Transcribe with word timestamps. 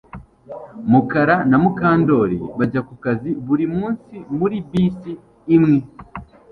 Mukara 0.91 1.35
na 1.49 1.57
Mukandoli 1.63 2.37
bajya 2.59 2.81
kukazi 2.87 3.29
burimunsi 3.45 4.15
muri 4.37 4.57
bisi 4.69 5.11
imwe 5.55 5.77